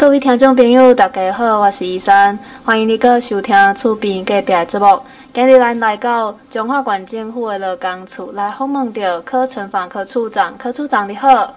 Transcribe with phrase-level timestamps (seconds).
[0.00, 4.98] 各位听众朋友，大家好，我是伊珊，欢迎你搁收听厝边隔壁的节目。
[5.34, 11.54] 今日咱来到彰化县政府的劳工处来访问到柯纯芳柯处长，柯处长你好。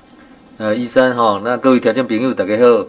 [0.57, 2.85] 呃，伊珊哈，那各位听众朋友大家好。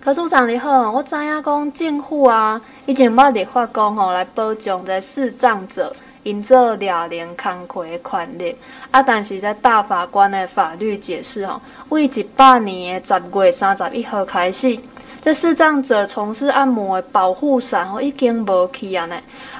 [0.00, 5.94] 柯处长你好，我知影讲政府啊，已经捌立法讲吼来保障在视障者。
[6.24, 8.56] 因做俩连康亏的权利
[8.90, 11.60] 啊，但是在大法官的法律解释吼，
[11.90, 14.78] 为一八年的十月三十一号开始，
[15.22, 19.16] 这视障者从事按摩的保护伞吼已经无去啊呢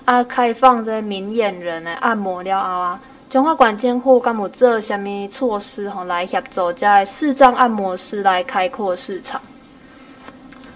[0.07, 9.41] 啊，开放这明眼人的按摩了后啊，中华县政府敢有做虾米措施吼来协助这视障按摩师来开阔市场？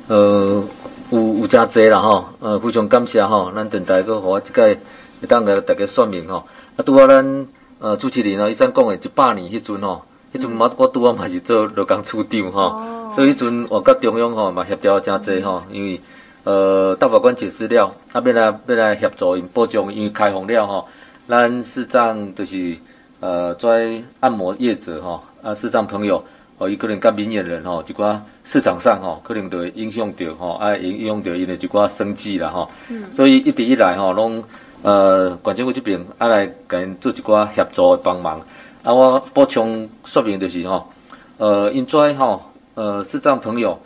[0.09, 0.63] 呃，
[1.11, 4.77] 有有真侪啦吼，呃，非常感谢吼，咱电台阁互我即个。
[5.21, 6.45] 会当来大家说明吼，
[6.77, 7.47] 啊，拄啊，咱
[7.81, 16.01] 呃主持人哦，伊先讲诶一百年迄阵吼，迄阵嘛我拄啊嘛是做劳工处长吼，哦、所以迄阵我甲中央吼嘛协调真济吼，因为
[16.45, 20.89] 呃大法官解释了，啊，要来要来协助因保障，因为开放了吼，
[21.29, 22.77] 咱视障就是
[23.21, 26.25] 呃跩按摩业者吼，啊视障朋友
[26.59, 34.43] 哦，伊可能甲明眼人吼，一寡市场上吼，可能就会影响着吼，啊影影响着因的一寡生计啦吼，嗯、所以一直以来吼拢。
[34.83, 38.41] 呃，县政府这边啊来给因做一寡协助的帮忙。
[38.85, 40.87] 啊，我补充说明就是吼，
[41.37, 42.41] 呃，因跩吼，
[42.75, 43.79] 呃，视障朋友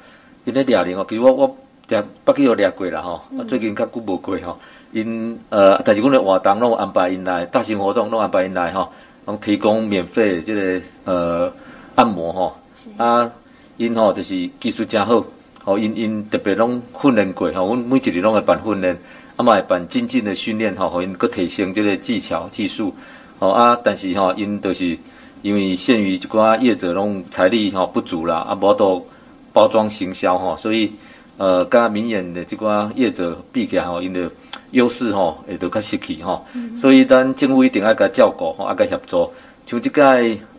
[0.45, 1.57] 因咧掠人吼，其实我我
[1.89, 4.59] 攑捌去有掠过啦吼，啊，最近较久无过吼。
[4.93, 8.93] 因呃，但是阮的活动拢有安排因来，大型活动拢安排因来吼，
[9.25, 11.53] 拢提供免费的这个呃
[11.95, 12.57] 按摩吼。
[12.77, 13.33] 是啊，
[13.79, 15.25] 因吼就是技术诚好，
[15.65, 18.97] 吼因因特别拢训练过吼，阮每一日拢会办训练。
[19.37, 22.95] 啊，嘛会办精进的训练吼，互因搁提升这个技巧技术，
[23.39, 24.97] 吼啊，但是吼，因都是
[25.43, 29.09] 因为限于一寡业者拢财力吼不足啦，啊，无法度
[29.53, 30.93] 包装行销吼，所以
[31.39, 34.31] 呃，甲明眼的这寡业者比起来吼，因的
[34.73, 36.47] 优势吼会都较失去吼，
[36.77, 39.31] 所以咱政府一定爱甲照顾吼，啊甲协助。
[39.65, 40.03] 像即个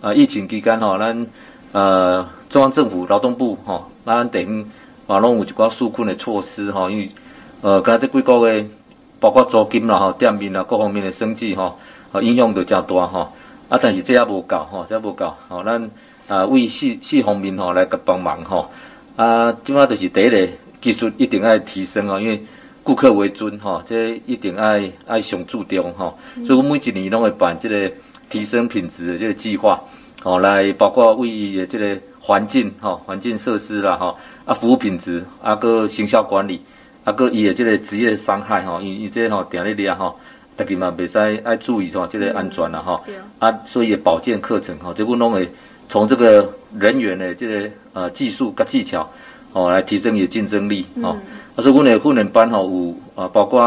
[0.01, 1.27] 呃疫情期间吼，咱
[1.71, 4.65] 呃中央政府劳动部吼，咱等于
[5.05, 7.09] 嘛拢有一寡纾困的措施吼，因为
[7.63, 8.67] 呃，刚才这几个月，
[9.21, 11.79] 包括租金啦、吼店面啦，各方面的生计吼，
[12.11, 13.31] 呃，影响都真大吼。
[13.69, 15.63] 啊，但是这也无够吼，这也无够吼。
[15.63, 15.89] 咱
[16.27, 18.69] 啊为四四方面吼来个帮忙吼。
[19.15, 20.45] 啊，即马就是第一个
[20.81, 22.43] 技术一定要提升哦，因为
[22.83, 26.17] 顾客为尊吼，这一定爱爱上注重吼。
[26.45, 27.89] 所以我每一年拢会办这个
[28.29, 29.81] 提升品质的这个计划，
[30.21, 36.61] 吼，来包括为伊的这个环境吼、环境设施啦吼，啊服务品质，啊个行销管理。
[37.03, 40.17] 啊，个伊的这个职业伤害吼，伊伊这吼定咧咧吼，
[40.55, 43.03] 大家嘛袂使爱注意吼，即个安全啦吼。
[43.07, 45.51] 嗯、啊，所以保健课程吼，这部拢会
[45.89, 46.49] 从这个
[46.79, 49.09] 人员的这个呃技术甲技巧
[49.51, 51.09] 吼来提升伊的竞争力吼。
[51.09, 51.17] 啊，
[51.57, 53.61] 所以阮的训练班吼有啊，包括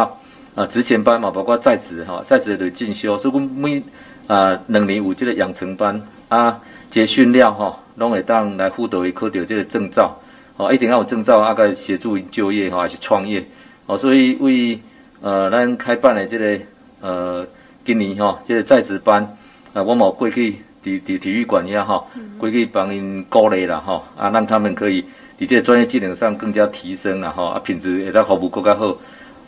[0.55, 3.19] 啊职前班嘛，包括在职吼，在职的进修。
[3.19, 3.83] 所以阮每
[4.27, 6.59] 啊两年有这个养成班啊，
[6.89, 10.19] 结训练吼，拢会当来辅导伊考到这个证照。
[10.57, 13.45] 哦，一定要有证照，啊，个协助就业哈，还是创业，
[13.85, 14.79] 哦，所以为
[15.21, 16.59] 呃，咱开办的这个
[17.03, 17.47] 呃，
[17.85, 19.37] 今年哈，这个在职班，
[19.75, 20.53] 呃，我冇过去
[20.83, 22.03] 伫伫体育馆遐哈，
[22.39, 25.03] 过去帮因鼓励啦哈，啊，让他们可以
[25.39, 28.97] 伫这个专业技能上更加提升啦哈，啊，品质会当服务更加好。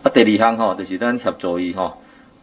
[0.02, 1.94] 啊，第二项哈，就是咱协助伊哈，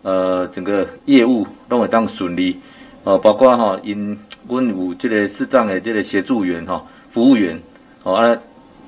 [0.01, 2.59] 呃，整个业务拢会当顺利，
[3.03, 4.17] 哦，包括哈，因
[4.49, 7.61] 阮有这个市长的这个协助员哈，服务员，
[8.01, 8.35] 哦啊。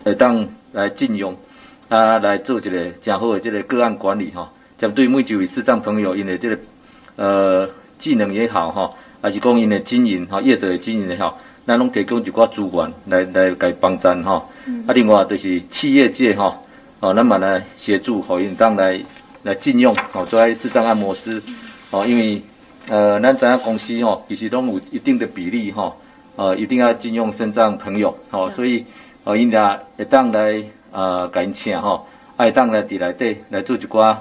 [0.08, 1.36] 会当来进用，
[1.90, 6.58] 啊，来做一个较好的这个个案管理哈，针对每一位视障朋友，因为这个
[7.18, 7.70] 呃
[8.00, 8.90] 技能也好哈，
[9.22, 14.44] 还是讲因的经营哈，业者的经营也好，咱拢提供一寡资源来来给帮衬哈。
[14.88, 16.58] 啊，另外就是企业界哈，
[17.02, 18.98] 哦，那么来协助好因当来
[19.44, 21.42] 来禁用好作为视障按摩师，
[21.92, 22.42] 哦，因为
[22.88, 25.94] 呃，咱知影公司哈，其实拢有一定的比例哈，
[26.38, 28.86] 呃，一定要禁用视障朋友，好，所以。
[29.28, 32.08] 哦，因俩会当来呃，甲因请吼，
[32.38, 34.16] 会当来伫内底来做一寡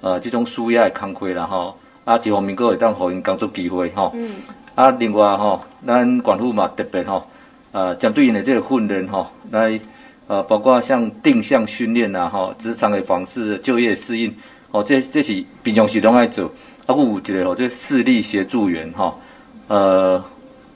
[0.00, 4.12] 呃，即种需要的工课啦吼，啊，一方面佫会当互因工作机会吼。
[4.14, 4.30] 嗯。
[4.76, 7.26] 啊，另外吼，咱县府嘛特别吼，
[7.72, 9.80] 呃，针对因的即个训练吼，来
[10.28, 14.32] 呃，包括像定向训练啦吼，职场的方式、就业适应，
[14.70, 16.46] 哦，这这是平常时拢爱做。
[16.86, 19.18] 啊，佫有一个吼，这视力协助员吼，
[19.66, 20.24] 呃，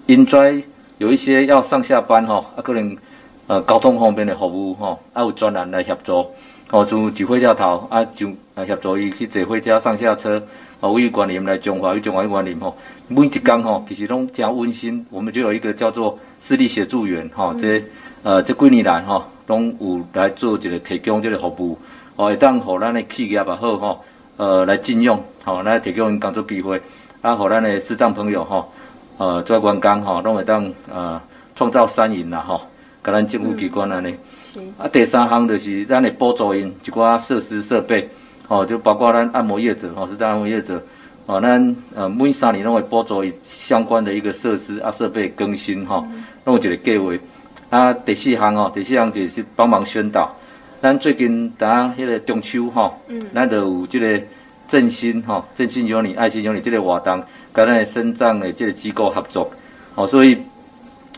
[0.07, 0.65] 因跩
[0.99, 2.97] 有一些要上下班吼，啊，可能。
[3.47, 6.27] 呃，交通方面的服务吼，啊有专人来协助，
[6.69, 10.43] 吼从举火车头啊就来协助伊去坐火车上下车，
[10.81, 12.77] 啊，为观念来中华与中华观念吼，
[13.07, 17.81] 每一工吼其实拢诚温馨，我们就有一个叫做视力协助员吼，这
[18.25, 21.79] 呃这几年来吼，拢有来做一个提供这个服务，
[22.17, 24.05] 哦，会当互咱的企业也好吼，
[24.37, 26.83] 呃，来进用，吼，来提供工作机会，
[27.23, 28.73] 啊，互咱的视障朋友吼，
[29.19, 31.21] 呃，做员工吼，拢会当呃
[31.55, 32.61] 创造产业啦吼，
[33.07, 34.17] 甲咱政府机关安尼。
[34.77, 38.09] 啊，第三项就是咱会补助因一寡设施设备，
[38.49, 40.83] 吼，就包括咱按摩业者吼，视障按摩业者，
[41.27, 46.05] 哦，咱呃每三年拢会补助伊相关的一个设施啊设备更新吼，
[46.47, 47.13] 拢有一个计划。
[47.71, 50.35] 啊，第四项哦，第四项就是帮忙宣导。
[50.83, 54.21] 咱最近打迄个中秋吼，嗯，咱就有即个
[54.67, 57.23] 振兴吼，振兴有你，爱心有你即个活动，
[57.55, 59.51] 甲咱的肾脏的即个机构合作。
[59.95, 60.39] 哦，所以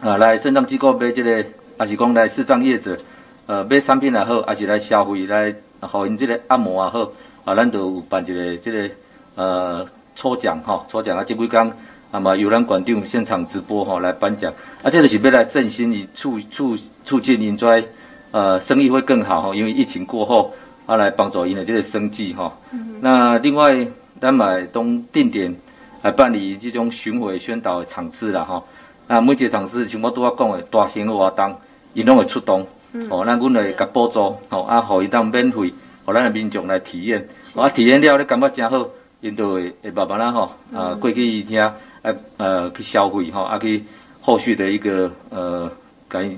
[0.01, 1.45] 啊，来肾脏机构买这个，
[1.79, 2.99] 还是讲来视障业者，
[3.47, 7.11] 呃，买产品也好，还是来消费来，互因即个按摩也好，
[7.45, 8.91] 啊，咱都有办一个这个
[9.37, 9.87] 呃
[10.17, 11.73] 抽奖吼，抽奖啊，即几天。
[12.11, 14.51] 那么由咱馆长现场直播吼来颁奖，
[14.83, 17.85] 啊，这个是要来振兴以促促促进因在
[18.31, 20.51] 呃生意会更好吼，因为疫情过后
[20.87, 22.51] 啊来帮助因的这个生计吼。
[22.73, 23.87] 嗯、那另外
[24.21, 25.55] 咱买东定点
[26.01, 28.65] 来办理这种巡回宣导的场次啦吼。
[29.07, 31.55] 啊，每一个场次像我拄仔讲的大型的活动，
[31.99, 32.67] 因拢会出动，
[33.11, 35.73] 吼、哦，那阮会甲补助，吼，啊，互伊当免费，
[36.05, 38.87] 互咱的民众来体验，是啊，体验了咧感觉真好，
[39.21, 41.61] 因就会会慢慢啦吼，啊，过去伊听。
[42.01, 43.83] 呃呃，去消费吼，啊，去
[44.21, 45.69] 后续的一个呃，
[46.09, 46.31] 改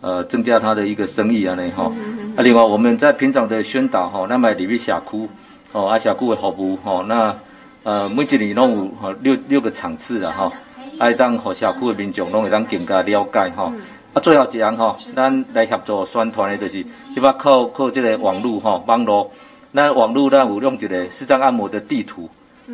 [0.00, 1.84] 呃增加他的一个生意安尼，吼。
[2.36, 5.28] 啊，另外我们在平常的宣导吼，那么里面社区
[5.72, 7.34] 吼，啊社区的服务吼，那
[7.84, 10.52] 呃每一年拢有吼六六个场次啦吼，
[10.98, 13.72] 爱当互社区的民众拢会当更加了解哈。
[14.14, 16.82] 啊，最后一样吼，咱来协助宣传的就是，
[17.14, 19.30] 希望靠靠这个网络哈，网络，
[19.74, 22.28] 咱网络咱有用一个视障按摩的地图。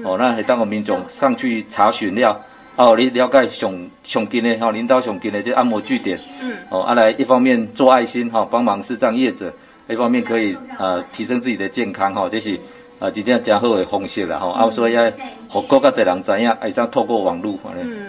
[0.05, 2.41] 哦，那会当个民众上去查询了，
[2.75, 3.73] 哦，你了解上
[4.03, 9.53] 上近的吼，领导上近的这按摩据点，嗯，哦，啊来一方面做爱心哈，帮忙视障业者，
[9.89, 12.59] 一方面可以呃提升自己的健康哈，这是
[12.99, 15.13] 呃一件较好的方式了哈，啊，所以要
[15.49, 18.07] 互更加侪人知影，会当透过网络，嗯。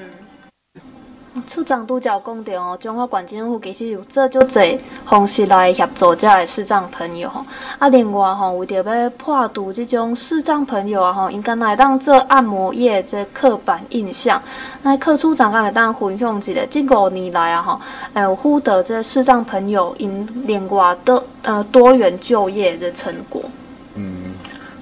[1.48, 7.46] 处长拄则讲到哦，中华县政府其实有做足侪方式来协助这个视障朋友吼。
[7.78, 14.42] 啊，另外吼，为着要破除这种视障朋友啊吼，应该来当做按摩业这刻板印象。
[14.82, 17.82] 那柯处长刚才当分享一个，这五年来啊吼，
[18.14, 23.42] 哎有获得这视障朋友因另外的呃多元就业的成果。
[23.96, 24.34] 嗯，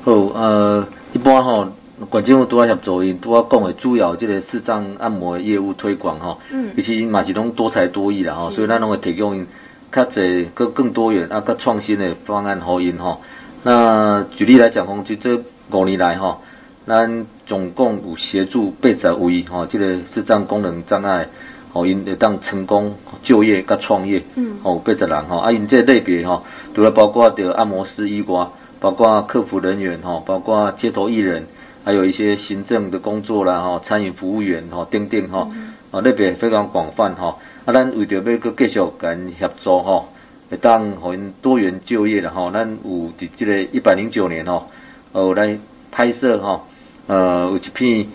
[0.04, 1.68] 好，呃，一般吼。
[2.10, 9.46] 管政府都要协助伊，都要讲的主要即个视障按摩的业务推广吼，嗯，其实因嘛是拢多才多艺啦吼，所以咱拢会提供因
[9.92, 13.22] 较侪更更多元啊，较创新的方案互因吼。
[13.64, 15.40] 那举例来讲，讲就这
[15.72, 16.42] 五年来吼，
[16.86, 21.28] 咱总共有协助八十位吼，这个视障功能障碍，
[21.72, 28.48] 吼因会当成功就业甲创业，嗯，吼八十人吼，啊因这类别吼，除了包括着按摩师以外，
[28.80, 31.46] 包括客服人员吼，包括街头艺人。
[31.84, 35.50] 还有一些行政的工作啦，哈，餐饮服务员，哈，等等，哈，
[35.92, 37.36] 啊，类别非常广泛，哈，
[37.66, 40.06] 啊，咱为着要搁继续跟协助，哈，
[40.50, 44.66] 会当互因多元就业的，哈，咱有伫这个一百零九年，哈，
[45.12, 45.58] 呃，来
[45.92, 46.64] 拍摄，哈，
[47.08, 48.08] 呃，有一片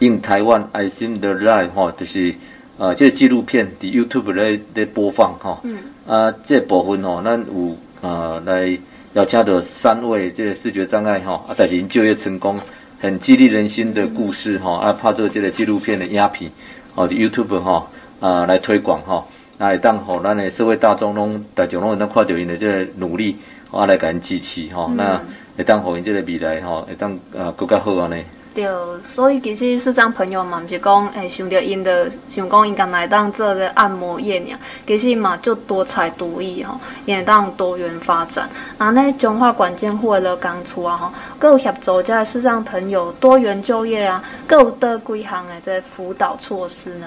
[0.00, 2.34] 印台湾 the Light，哈，就是
[2.76, 5.78] 呃，这个纪录片伫 YouTube 来来播放，哈，嗯，
[6.08, 8.76] 啊，这部分，哈，咱有呃来
[9.14, 12.58] 邀请到三位这个视觉障碍，哈，啊，但是因就业成功。
[13.02, 16.48] 很激励人心的故事哈，啊，拍做这个纪录片的影片，
[16.94, 17.84] 哦，YouTube 哈，
[18.20, 19.26] 啊，来推广哈，
[19.58, 23.36] 啊，会当吼咱的社会大众拢大众拢会当看到因的这个努力，
[23.72, 25.20] 啊，来给因支持哈，那
[25.56, 28.22] 会当互因这个未来哈，会当呃更加好安尼。
[28.54, 28.68] 对，
[29.08, 38.46] 所以其实视障朋友嘛，毋是讲诶，想着因的想讲因干来当做个按摩业尔，其实嘛就多才多艺吼，也当多元发展。
[38.76, 47.06] 啊，那中华关键户的工处啊吼，各有协助这视障朋友多元就业啊，各有得几项诶这辅导措施呢？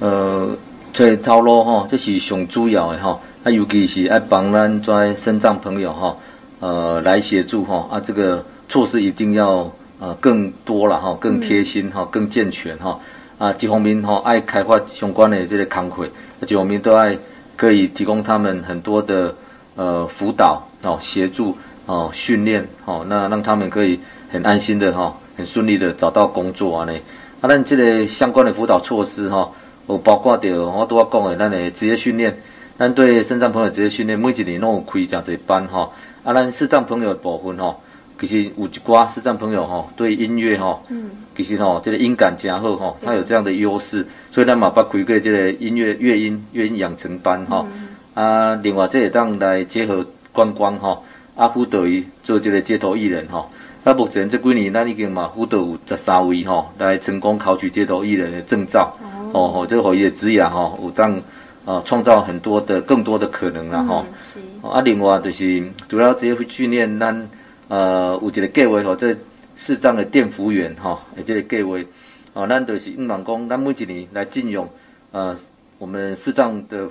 [0.00, 0.48] 呃，
[0.92, 6.18] 这套路吼，这是上主要的吼，啊，尤其是爱帮咱这身障朋友吼，
[6.58, 9.70] 呃，来协助吼，啊，这个措施一定要。
[10.00, 12.98] 呃，更多了哈，更贴心哈，更健全哈。
[13.38, 16.10] 啊，一方面哈，爱开发相关的这个工会，
[16.46, 17.16] 这方面都爱
[17.56, 19.34] 可以提供他们很多的
[19.74, 23.98] 呃辅导哦，协助哦，训练哦，那让他们可以
[24.30, 26.92] 很安心的哈，很顺利的找到工作啊呢。
[27.40, 29.50] 啊，咱这个相关的辅导措施哈，
[29.88, 32.36] 有包括着我都要讲的，咱的职业训练，
[32.78, 35.90] 咱对身障朋友职业训练，每一年拢有开诚侪班哈。
[36.22, 37.76] 啊，咱视障朋友的部分哈。
[38.18, 47.66] 其实有一寡视障朋友吼，对音乐吼，嗯，其实吼，这个音感真好吼，他有这样的优势，所以咱嘛把开个这个音乐乐音乐音养成班哈，
[48.14, 51.04] 啊，另外这会当来结合观光吼，
[51.34, 53.50] 啊，辅导伊做这个街头艺人吼。
[53.84, 58.96] 啊，目前这几年咱已经嘛辅导有十三位吼，来成功考取街头艺人的证照。
[59.32, 61.20] 哦吼，这个互伊的职业吼，有当
[61.66, 64.06] 啊创造很多的更多的可能啦吼。
[64.62, 67.28] 嗯、啊，另外就是主要职业训练咱
[67.68, 69.16] 呃有一个计划吼，这
[69.56, 71.78] 视障的店服务员吼，诶，这个计划。
[72.34, 74.68] 哦，咱就是希望讲，咱每一年来进用，
[75.12, 75.36] 呃，
[75.78, 76.88] 我们视障的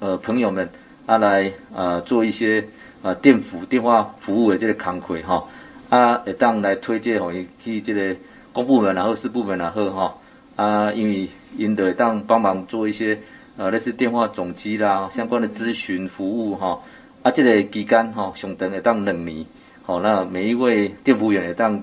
[0.00, 0.66] 呃朋友们
[1.04, 2.66] 啊来呃做一些
[3.02, 5.44] 呃电服电话服务的这个工课哈，
[5.90, 8.16] 啊会当来推荐吼伊去这个
[8.54, 10.14] 公部门然后私部门然后哈，
[10.56, 11.28] 啊因为
[11.58, 13.18] 因会当帮忙做一些
[13.58, 16.80] 呃类似电话总机啦相关的咨询服务哈，
[17.22, 19.44] 啊这个期间哈上长会当两年，
[19.86, 21.80] 好，那每一位店服务员也当。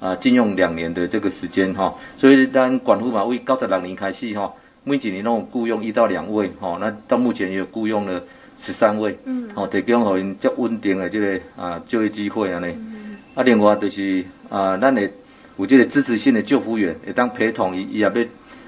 [0.00, 8.22] 啊，禁用两年的这个时间哈，所以当管护嘛，为九十六年开始哈，每几年拢雇佣一到两位哈，那到目前也有雇佣了
[8.58, 15.08] 十三位，嗯，哦，提供互因较稳定的这个啊就业机会安尼，嗯、啊，另外就是啊，咱的
[15.56, 18.12] 有这个支持性的救服员会当陪同伊，伊也要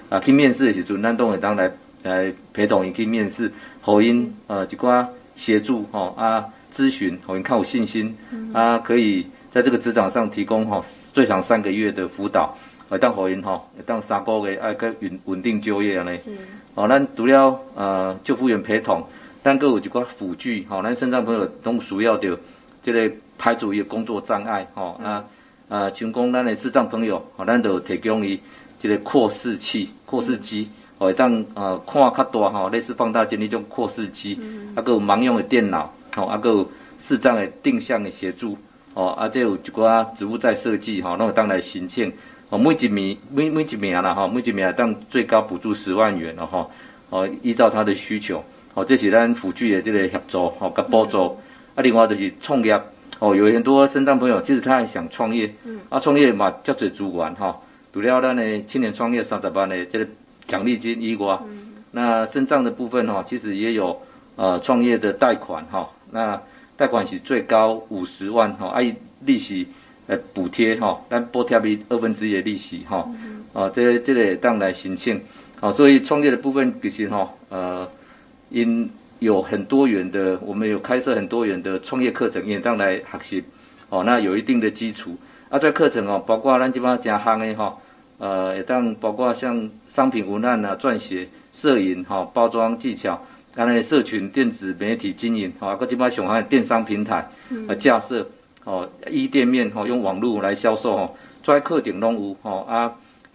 [0.08, 1.70] 啊去面试的时阵，咱都会当来
[2.02, 3.52] 来陪同伊去面试，
[3.82, 9.26] 互因呃一寡协助吼啊咨询，互因较有信心，嗯、啊可以。
[9.48, 10.82] 在这个职场上提供哈
[11.14, 12.54] 最长三个月的辅导，
[12.90, 16.14] 来当好因哈，当三个月啊个稳稳定就业呢。
[16.18, 16.30] 是。
[16.74, 19.02] 哦，咱除了呃救护员陪同，
[19.42, 22.38] 咱阁有一个辅具，哈，咱身障朋友都需要的
[22.82, 25.24] 这个排除伊工作障碍，哈、嗯、啊
[25.70, 28.38] 啊，像讲咱的视障朋友，哈，咱都提供伊
[28.78, 30.68] 这个扩视器、扩视机，
[30.98, 38.58] 哦，当呃看较大哈，类似放大镜那种扩视机，嗯、啊，阁有盲用的电脑，哦，啊，阁有适当的定向的协助。
[38.94, 42.10] 哦，啊，这有一寡植物在设计，哈，那我当来申请，
[42.48, 46.66] 哦，每一名每每一名啦，哈，每一名当最高补助十万元了，哈，
[47.10, 48.42] 哦，依照他的需求，
[48.72, 51.36] 哦，这是咱辅具的这个协助，哦，甲补助，
[51.74, 52.80] 啊，另外就是创业，
[53.18, 57.54] 哦，有很多身障朋友其实他也想创业，嗯，啊，创业嘛，较侪资源，哈，
[57.92, 60.06] 除了咱的青年创业三十万的这个
[60.46, 64.00] 奖励金以外，嗯，那身障的部分，哈，其实也有
[64.36, 66.40] 呃创业的贷款，哈，那。
[66.78, 68.82] 贷款是最高五十万吼，啊，
[69.24, 69.66] 利息
[70.08, 73.10] 呃补贴吼，咱补贴比二分之一的利息吼，
[73.54, 75.18] 哦，这个、这个当来申请，
[75.58, 77.88] 好，所以创业的部分其实吼，呃，
[78.50, 83.44] 因有很多元的，我们有开设很多元的创业课程，也当来学习，
[83.88, 85.16] 哦，那有一定的基础，
[85.48, 87.80] 啊，这课程哦，包括咱这边正行的吼，
[88.18, 93.18] 呃，也当包括像商品文案啊、撰写、摄影哈、包装技巧。
[93.56, 97.26] 刚才社群电子媒体经营，好，各地方熊还有电商平台，
[97.66, 98.28] 啊，架设，
[98.64, 101.10] 哦，一店面，哦，用网络来销售，哦，
[101.42, 102.92] 专课点拢有，哦，啊，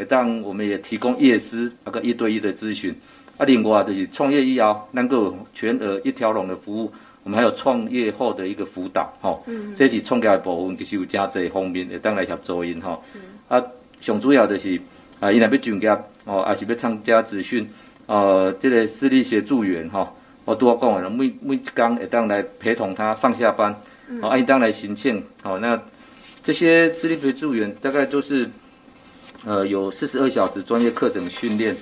[0.08, 2.96] 当我们也提供业师那个一对一的咨询，
[3.40, 13.04] 啊，另外就是创业以后能够全额一条龙的服务，我们还有创业后的一个辅导，吼，嗯，这是创业的部分，其实有加这方面会当来协助因，吼，
[13.48, 13.60] 啊，
[14.00, 14.80] 上主要就是
[15.20, 15.90] 啊，伊若要进业，
[16.26, 17.68] 哦，也是要参加咨询。
[18.12, 20.12] 呃，这个视力协助员哈，
[20.44, 23.74] 我都要讲了，每每天会当来陪同他上下班，
[24.22, 25.82] 哦，按当来申请，好，那
[26.44, 28.50] 这些视力协助员大概就是，
[29.46, 31.74] 呃，有四十二小时专业课程训练，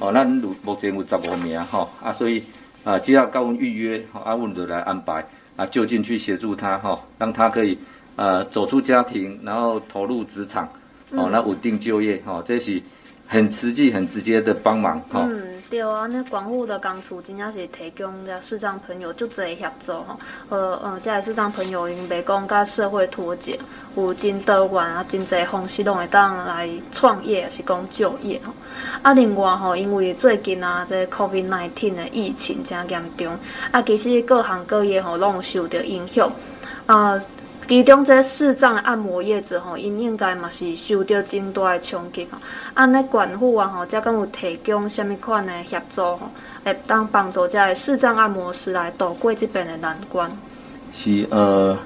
[0.00, 2.42] 哦，那目前有十五名哈，啊，所以
[2.82, 5.22] 啊，只要跟我们预约，阿问的来安排，
[5.56, 7.76] 啊，就近去协助他哈，让他可以
[8.16, 10.66] 呃走出家庭，然后投入职场，
[11.10, 12.80] 哦，那稳定就业，哈，这是
[13.26, 15.28] 很实际、很直接的帮忙，哈。
[15.70, 20.18] 对啊，那管护的工处真正是提供这视障朋友就这协助吼，
[20.50, 23.58] 呃呃，这视障朋友因袂讲甲社会脱节，
[23.96, 28.52] 有真多元啊，真侪方式拢会当来创业，也是讲就业吼。
[29.02, 33.36] 啊，另外吼，因为最近啊，这 COVID-19 的疫情真严重，
[33.72, 36.30] 啊，其实各行各业吼拢有受到影响
[36.86, 37.20] 啊。
[37.66, 42.36] 其中这视障按摩业者吼，因应该嘛是受到真大的冲击吼。
[42.74, 46.30] 按呢管护啊吼，才敢有提供什物款的协助吼，
[46.64, 50.30] 来当帮助这视障按摩师来度过即边的难关。
[50.92, 51.76] 是呃，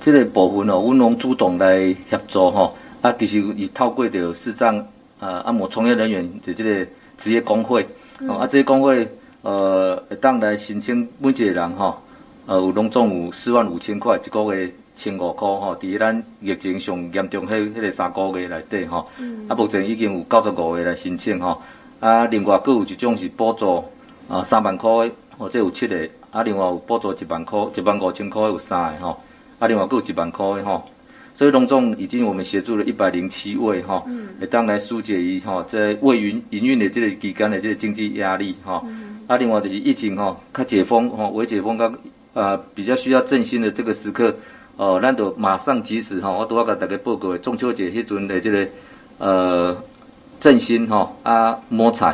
[0.00, 2.76] 这个部分哦，阮拢主动来协助吼。
[3.00, 4.84] 啊，其实伊透过着视障
[5.20, 7.88] 呃按摩从业人员的这个职业工会，
[8.20, 9.08] 嗯、啊，这个工会
[9.42, 12.02] 呃，会当来申请每一个人吼，
[12.46, 14.72] 呃，有拢总有四万五千块一个月。
[14.96, 19.06] 千五箍吼，伫咱疫情上严重迄迄个三个月内底吼，
[19.46, 21.62] 啊，目前已经有九十五个来申请吼，
[22.00, 23.84] 啊，另外佫有一种是补助
[24.28, 29.20] 啊三万块，或者有七个，啊，另外有补助一万箍，一万五千块有三个吼，
[29.58, 30.82] 啊，另外佫有一万块吼，
[31.34, 34.08] 所以隆重已经我们协助了一百零七位吼，
[34.40, 38.82] 也当来疏解于哈在为营营运的这个期间的这个经济压力哈。
[39.26, 41.92] 啊，另外就是疫情哈，它解封吼，未解封刚
[42.32, 44.32] 啊比较需要振兴的这个时刻，
[44.76, 48.66] 哦，咱就马上及时哈，我都要给大家报告中秋节迄阵的这个
[49.18, 49.76] 呃
[50.38, 52.08] 振兴哈啊摸彩。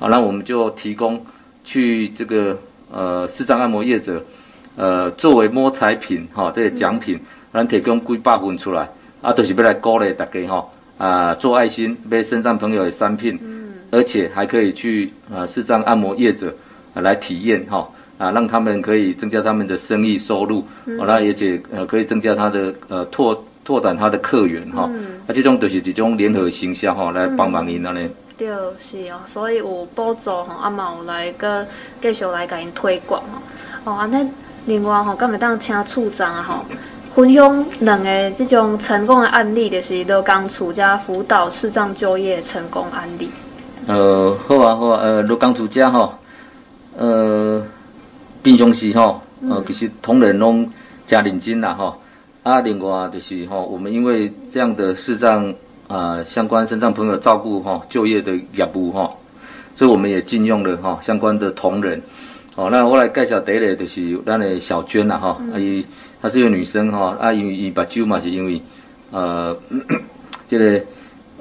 [0.00, 1.24] 啊，那我们就提供
[1.64, 2.58] 去这个
[2.90, 4.22] 呃视障按摩业者
[4.76, 7.18] 呃作为摸彩品哈这些奖品。
[7.52, 8.86] 咱提供几百份出来，
[9.22, 16.54] 啊，都、就是要来鼓励大家吼，啊，做爱心买身障朋友的产品，嗯，而且还可以去呃视障按摩业者
[16.92, 28.08] 啊来体验哈，啊，让他们可以增加他们的生意收入，嗯，那而且呃可以增加他的呃拓拓展他的客源哈，嗯，啊，这种都是一种联合行销哈，来帮忙因安尼。
[28.38, 31.66] 对，是哦，所以有补助吼，啊嘛有来个
[32.02, 33.40] 继续来给因推广哦，
[33.84, 34.28] 哦，安尼
[34.66, 36.64] 另外吼，敢会当请处长啊吼。
[37.14, 43.30] 分享两个这种成功的案例，就是罗工处加辅导视障就业成功案例。
[43.86, 46.18] 呃，好啊，好啊，呃，罗工处家哈，
[46.98, 47.66] 呃，
[48.46, 50.70] 平常时吼，呃，其实同仁拢
[51.04, 51.98] 加认真啦哈。
[52.44, 55.44] 啊，另外就是吼，我们因为这样的视障
[55.88, 59.10] 啊、呃、相关身障朋友照顾哈就业的业务哈，
[59.74, 62.00] 所以我们也禁用了哈相关的同仁。
[62.54, 65.84] 哦，那我来介绍第一个就是咱的小娟啦哈，阿姨。
[66.22, 68.62] 她是一个女生哈，啊，因为伊目睭嘛是因为，
[69.10, 69.56] 呃，
[70.46, 70.80] 这个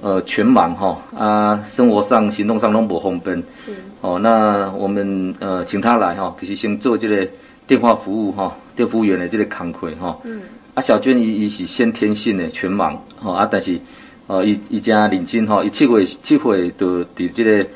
[0.02, 3.36] 呃全盲哈，啊，生活上、行动上拢无方便。
[3.64, 3.72] 是。
[4.02, 7.28] 哦，那我们呃请他来哈，其实先做这个
[7.66, 10.18] 电话服务哈，电服务员的这个工作哈。
[10.24, 10.42] 嗯。
[10.74, 13.80] 啊，小娟伊伊是先天性的全盲，吼啊，但是
[14.28, 17.68] 呃伊伊真认真吼，伊七岁七岁就伫这个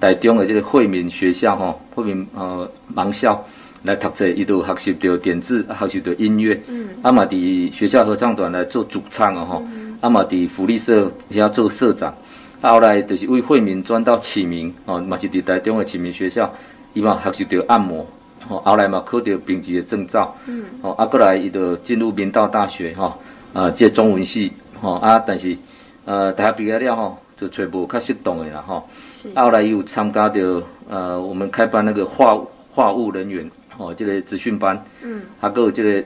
[0.00, 3.44] 台中的这个惠民学校吼，惠民呃盲校。
[3.82, 6.60] 来读册，伊都学习到点字，学习到音乐。
[6.66, 6.88] 嗯。
[7.02, 9.62] 啊嘛伫学校合唱团来做主唱哦吼。
[9.66, 9.85] 嗯。
[10.00, 12.14] 阿嘛伫福利社也做社长。
[12.60, 16.52] 啊，后来就是为惠民转到启明哦，嘛是伫台中的启明学校，
[16.94, 18.06] 伊嘛学习着按摩。
[18.48, 20.34] 吼，后来嘛考着丙级的证照。
[20.46, 20.64] 嗯。
[20.82, 23.16] 哦，啊，过来伊就进入明道大学哈，
[23.52, 24.52] 啊，这中文系。
[24.80, 25.56] 吼啊，但是
[26.04, 28.88] 呃，大学毕业了吼，就揣无较适当的啦吼。
[29.22, 29.28] 是。
[29.34, 32.38] 啊，后来伊有参加着呃，我们开办那个化
[32.70, 33.50] 化务人员。
[33.78, 36.02] 哦，这个资讯班，嗯，还有这个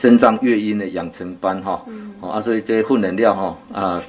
[0.00, 1.84] 身障乐音的养成班哈，
[2.22, 4.02] 啊，所以这个训练了哈啊，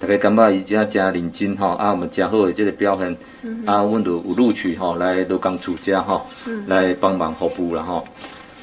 [0.00, 8.02] 大家感觉伊真真认真哈啊，我们真好的这个表现，嗯、啊，我们就有录取哈来罗工处家哈，嗯，来帮忙服务了哈，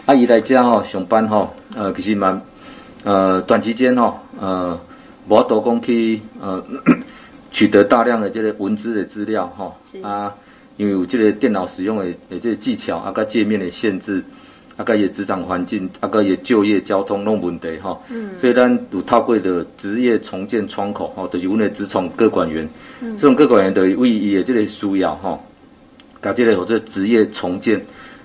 [0.05, 2.41] 啊，伊来家哈上班哈，呃，其实蛮
[3.05, 4.77] 呃短期间哈，呃，
[5.29, 6.61] 无多讲去呃
[7.51, 10.35] 取得大量的这个文字的资料哈，啊。
[10.77, 14.21] 因为有这个电脑使用的诶这个技巧，啊个界面的限制，
[14.77, 17.97] 啊个也职场环境，啊个也就业交通弄问题哈。
[18.09, 18.31] 嗯。
[18.37, 22.67] 所以咱有透过的职业重建窗口，吼，就是阮的职场各管员。
[23.01, 23.15] 嗯。
[23.15, 25.41] 这种各管员的为伊的这个需要，吼，
[26.21, 27.79] 甲这个或者职业重建，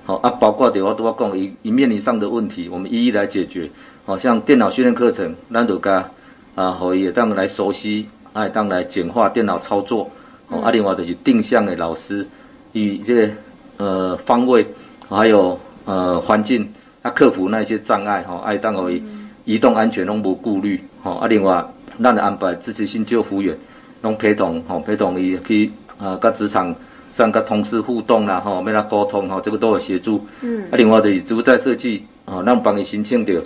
[0.05, 3.71] 好啊，包括的我都要讲，一一面临上的问题，我们一一来解决。
[4.05, 6.11] 好像电脑训练课程，咱就甲
[6.57, 10.11] 啊，可以当来熟悉，啊，当来简化电脑操作。
[10.49, 12.27] 哦，啊，另外就是定向的老师。
[12.73, 13.29] 以这个
[13.77, 14.67] 呃方位，
[15.09, 15.59] 还有
[15.91, 16.69] 呃环境，
[17.03, 19.03] 啊克服那些障碍哈，爱当可以
[19.45, 21.19] 移动安全拢无顾虑哈。
[21.21, 21.65] 啊，另外
[22.01, 23.57] 咱安排支持性就服员，
[24.03, 26.73] 拢陪同吼，陪同伊去呃甲职场
[27.11, 30.25] 上甲同事互动啦吼，要他沟通吼，这个都有协助。
[30.43, 30.63] 嗯。
[30.71, 33.43] 啊，另外的植物在设计啊，咱帮伊申请着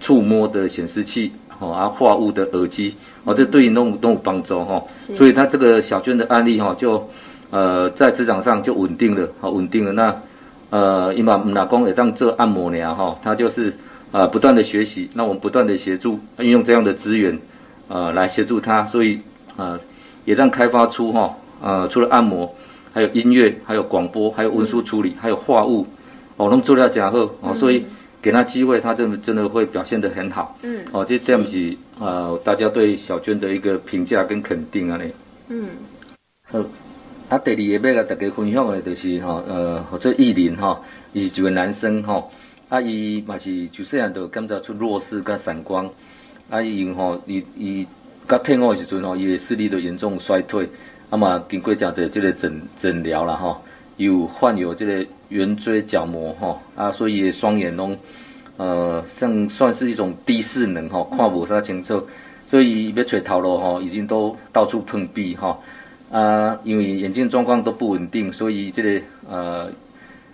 [0.00, 4.86] 触摸的显示器，吼啊化物的耳机，哦，这对于拢有拢有帮助吼。
[5.16, 7.02] 所以他这个小娟的案例哈就。
[7.48, 9.92] 呃，在职场上就稳定了，好稳定了。
[9.92, 10.14] 那
[10.70, 13.72] 呃，伊嘛唔拿讲也当做按摩呢哈，他就是
[14.10, 17.38] 呃不断的学习，那我们不断的协助，运用这样的资源，
[17.88, 19.20] 呃，来协助他，所以
[19.56, 19.78] 呃，
[20.24, 22.52] 也让开发出哈，呃，除了按摩，
[22.92, 25.86] 还有音乐，还有广播，还有文书处理，嗯、还有话务，
[26.36, 27.84] 哦，拢做了真好哦，所以
[28.20, 30.58] 给他机会，他真的真的会表现得很好。
[30.62, 31.56] 嗯，哦，这这样子
[32.00, 35.12] 呃，大家对小娟的一个评价跟肯定啊嘞。
[35.48, 35.68] 嗯，
[36.42, 36.58] 好。
[37.28, 40.78] 啊，第二个要甲大家分享的，就是吼，呃，或者艺林吼，
[41.12, 42.30] 伊是一个男生吼，
[42.68, 45.90] 啊，伊嘛是就细汉就感觉出弱视甲散光，
[46.48, 47.84] 啊，因吼，伊伊
[48.28, 50.68] 甲退伍的时阵吼，伊的视力都严重衰退，
[51.10, 53.60] 啊嘛，经过诚侪这个诊诊疗啦吼，
[53.96, 57.98] 有患有这个圆锥角膜吼，啊，所以双眼拢，
[58.56, 62.06] 呃，算算是一种低视能吼，看无啥清楚，
[62.46, 65.60] 所以伊要找头路吼，已经都到处碰壁吼。
[66.64, 69.68] 因为眼睛状况都不稳定，所以这个呃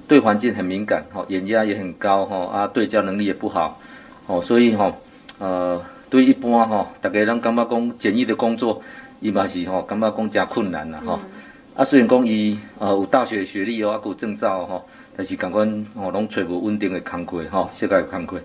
[0.07, 3.81] 对环境很敏感，吼，眼压也很高，吼啊对焦能力也不好，
[4.27, 4.95] 哦，所以吼
[5.39, 8.83] 呃对一般吼，大家拢感觉讲简易的工作，
[9.21, 11.19] 伊嘛是吼感觉讲真困难啦吼。
[11.23, 11.31] 嗯、
[11.77, 14.85] 啊，虽然讲伊呃有大学学历哦，啊有证照吼，
[15.17, 15.59] 但是感觉
[15.95, 18.37] 吼拢找无稳定的工课吼，世界有工课。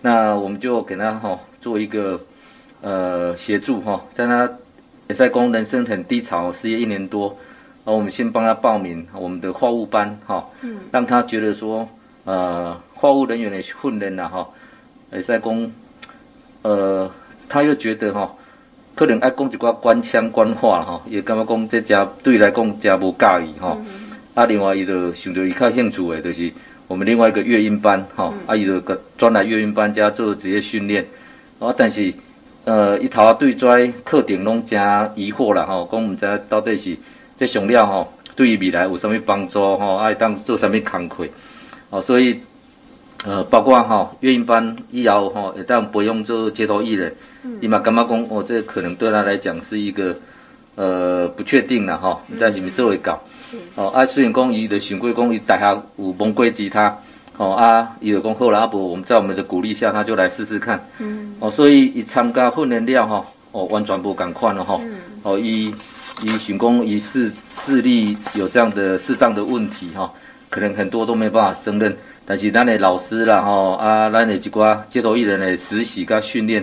[0.00, 2.20] 那我们就给他吼做一个
[2.80, 4.48] 呃协助吼，在他
[5.08, 7.28] 会使讲人生很低潮，失业一年多，
[7.84, 11.88] 然后我们先帮他报名我们的话务班哈，嗯，让他觉得说
[12.24, 14.46] 呃话务人员的训练呐哈，
[15.10, 15.72] 会使讲。
[16.60, 17.08] 呃，
[17.48, 18.36] 他又觉得吼，
[18.96, 23.78] 可能爱讲一寡官腔官话哈，也感觉讲这家对伊来讲真无介意吼。
[23.80, 23.86] 嗯、
[24.34, 26.52] 啊，另外伊就想着伊较兴趣的，就是
[26.88, 31.06] 我们另外一个乐音班哈，嗯、啊，伊就个专来乐音班加做职业训练。
[31.60, 32.12] 啊，但是
[32.68, 33.66] 呃，伊头啊对这
[34.04, 34.78] 课程拢诚
[35.14, 36.94] 疑惑啦吼，讲毋知到底是
[37.34, 41.24] 这上了吼，对于未来有啥物帮助吼，爱当做啥物工课，
[41.90, 42.40] 哦，所以。
[43.26, 47.12] 呃，包括吼乐音班以后吼，会当培养做街头艺人，
[47.60, 50.14] 伊嘛感觉讲哦，这个、可能对他来讲是一个
[50.76, 53.20] 呃不确定啦哈，但是咪做会搞，
[53.74, 56.96] 哦啊虽然讲伊的想过讲伊大学有摸过吉他，
[57.38, 64.78] 哦啊伊就讲好啦，阿伯我们在我们的鼓励下，他就来试试看，嗯，哦所以伊参加训练了哈，哦完全无共款了哈，
[65.22, 65.72] 哦伊
[66.22, 70.12] 伊想讲伊视视力有这样的视障的问题哈，
[70.50, 71.96] 可能很多都没办法胜任。
[72.26, 76.62] 但是咱的老师啦吼，啊，咱的一寡街头艺人的实习甲训练，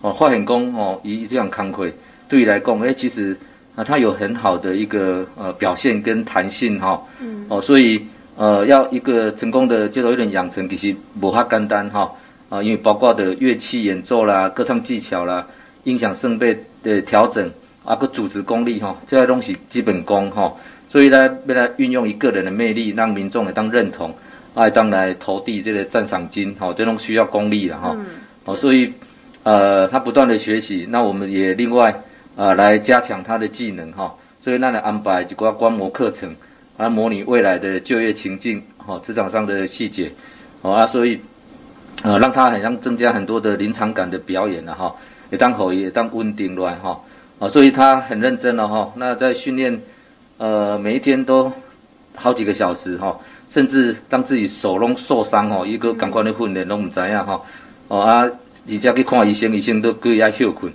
[0.00, 1.92] 哦，发现讲哦，伊这样慷慨，
[2.28, 3.38] 对于来讲，诶，其实
[3.76, 8.04] 啊，他有很好的一个呃表现跟弹性哈，嗯，哦，所以
[8.36, 12.12] 呃，要一个成功的街头艺人养成，其实无遐简单哈，
[12.48, 15.46] 啊，因为包括的乐器演奏啦、歌唱技巧啦、
[15.84, 17.50] 音响设备的调整
[17.84, 20.52] 啊，个组织功力哈，这些东西基本功哈，
[20.88, 24.14] 所以呢，为了运用一个人的魅力，让民众来当认同。
[24.54, 27.94] 爱当来投递这个赞赏金，哈，这种需要功力的哈，
[28.46, 28.90] 哦、嗯，所以，
[29.42, 31.94] 呃，他不断的学习，那我们也另外，
[32.36, 36.34] 呃，来加强他的技能，哈，所以那来安排一个观摩课程，
[36.76, 40.10] 来模拟未来的就业情境，哈，职场上的细节，
[40.62, 41.20] 好啊，所以，
[42.02, 44.94] 呃，让他很像增加很多的临场感的表演了哈，
[45.30, 47.00] 也当好也当稳定来哈，
[47.38, 49.80] 啊，所以他很认真了哈，那在训练，
[50.38, 51.52] 呃，每一天都
[52.14, 53.16] 好几个小时哈。
[53.48, 57.40] 甚至当自己手拢受伤哦，一个赶快的训练拢唔知样哈，
[57.86, 58.22] 哦啊，
[58.68, 60.70] 而且去看医生，医生都叫伊休困，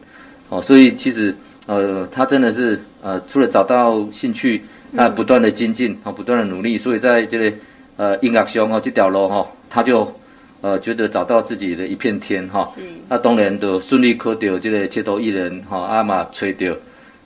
[0.47, 1.35] 哦，所以其实
[1.67, 7.57] 呃，他真的是呃，除了找到兴趣，那不断的精进，啊，不断的努力，所以在这个
[7.97, 10.13] 呃音乐上哦这条路哈，他就
[10.61, 12.69] 呃觉得找到自己的一片天哈，
[13.09, 16.75] 那当然就顺利考到这个街头艺人哈，啊嘛找到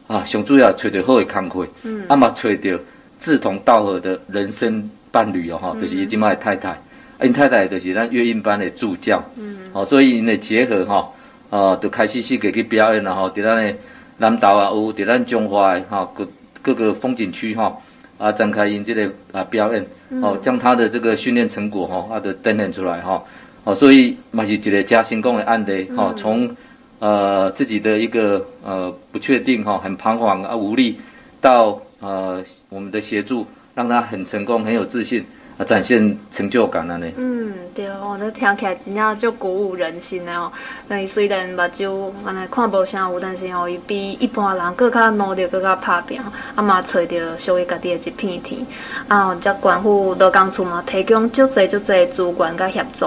[0.08, 2.80] 啊，上主要找到好的工课，嗯，啊嘛找到
[3.20, 4.90] 志同道合的人生。
[5.16, 6.78] 伴侣哦，哈，就是伊即卖太太，
[7.24, 11.10] 因太太就是咱乐音班的助教，嗯，哦，所以因的结合哈，
[11.52, 13.74] 呃，就开始四个去表演了哈，伫咱的
[14.18, 16.28] 南投啊，有伫咱中华的哈各
[16.66, 17.78] 各个风景区哈，
[18.18, 19.86] 啊展开因这个啊表演，
[20.24, 23.24] 哦，将他的这个训练成果哈，啊的锻炼出来哈，
[23.64, 26.50] 哦，所以嘛是一个加成功的案例哈，从
[26.98, 30.98] 呃自己的一个呃不确定哈，很彷徨啊无力，
[31.40, 33.46] 到呃我们的协助。
[33.76, 35.22] 让他很成功，很有自信，
[35.58, 37.14] 啊，展现成就感安尼。
[37.16, 40.52] 嗯，对哦，那听起来真正足鼓舞人心的哦。
[40.88, 46.20] 但伊虽然目睭安尼看无啥有，但是哦，伊比一般人更较努力，更较拍拼，
[46.56, 48.66] 啊嘛找着属于家己的一片天。
[49.08, 53.06] 啊，这县府劳工处嘛，提供足侪足侪资源甲协助。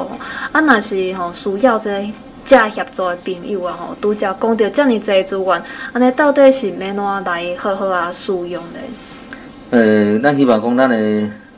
[0.53, 2.11] 啊，若是吼需要这
[2.47, 8.79] 这协助的朋友啊，吼，拄则讲到这么侪资源，安尼到底是要怎来好好啊使用呢？
[9.71, 10.97] 呃，咱希望讲咱的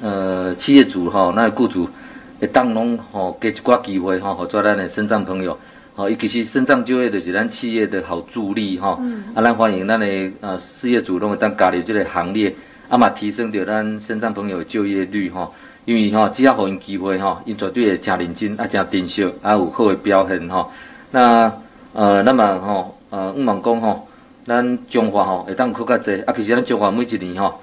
[0.01, 1.89] 呃企业主吼，那雇主
[2.41, 5.59] 会当拢吼给一寡机会吼，合作咱的身障朋友，
[5.95, 10.07] 吼，伊其实身障就业就是咱企业的好助力吼，嗯、啊，咱欢迎咱的
[10.41, 12.55] 呃事业主拢会当加入这个行列，
[12.89, 15.53] 啊嘛提升着咱身障朋友的就业率吼，
[15.85, 20.71] 因为吼只要互因机会吼，因绝对会诚认真啊，诚珍惜啊，有好的表现吼。
[21.11, 21.53] 那
[21.93, 24.09] 呃，那么吼呃，毋茫讲吼，
[24.47, 27.61] 咱中华吼会当更较济，啊，其实咱中华每一年吼。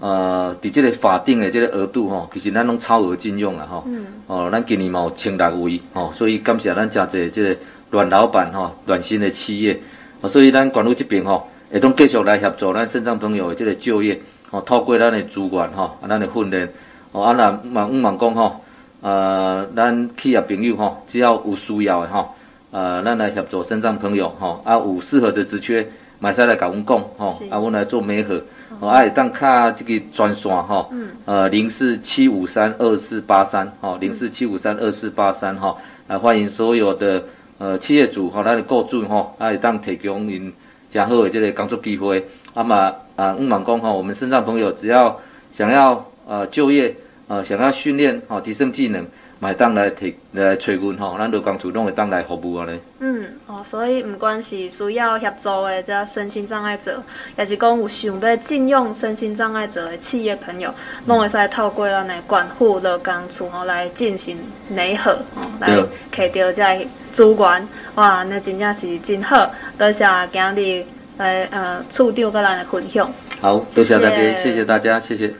[0.00, 3.84] 呃，伫即个法定的即个额度吼，其实咱拢超额进用了吼。
[3.86, 4.06] 嗯。
[4.26, 7.54] 哦，咱今年嘛有千六位吼，所以感谢咱真侪即个
[7.90, 9.78] 阮老板吼，暖心的企业。
[10.22, 14.18] 哦，所以咱管路这边吼，会当继续来协助咱肾脏朋友的即个就业。
[14.50, 16.66] 哦，透过咱的资源吼，啊，咱的训练。
[17.12, 18.60] 哦，啊，那毋毋茫讲吼，
[19.02, 22.34] 呃，咱企业朋友吼，只要有需要的吼，
[22.70, 25.86] 呃，咱来协助肾脏朋友吼，啊，有适合的职缺，
[26.18, 28.40] 马上来甲阮讲吼，是啊，阮来做媒合。
[28.78, 30.88] 哦，哎，当卡这个专线哈，
[31.24, 37.24] 呃，零四七五三二四八三，哈，零四七五三二四八三，哈，啊欢迎所有的
[37.58, 40.52] 呃企业主吼，咱的雇主吼，啊会当提供因
[40.88, 42.24] 较好的这个工作机会。
[42.52, 45.18] 啊嘛啊，毋茫讲吼，我们身障朋友只要
[45.52, 46.94] 想要呃就业，
[47.28, 49.04] 呃想要训练吼，提升技能。
[49.42, 52.78] 买当来提来找阮吼，咱劳工处拢会当来服务安尼。
[52.98, 57.02] 嗯，哦，所以毋管是需要协助的这身心障碍者，
[57.38, 60.70] 也是讲有想要聘用身心障碍者的企业朋友，
[61.06, 64.36] 拢会使透过咱的管护劳工处吼来进行
[64.68, 65.68] 媒合，哦，来
[66.14, 67.68] 摕到这资源。
[67.94, 70.84] 哇，那真正是真好，多谢今日
[71.16, 73.10] 来呃处长跟咱的分享。
[73.40, 75.32] 好，多谢大家，谢谢大家，谢谢。